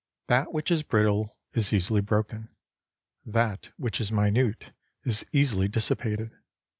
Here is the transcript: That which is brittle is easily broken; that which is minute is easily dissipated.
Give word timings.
That 0.25 0.51
which 0.51 0.71
is 0.71 0.81
brittle 0.81 1.37
is 1.53 1.71
easily 1.71 2.01
broken; 2.01 2.49
that 3.23 3.69
which 3.77 4.01
is 4.01 4.11
minute 4.11 4.71
is 5.03 5.23
easily 5.31 5.67
dissipated. 5.67 6.31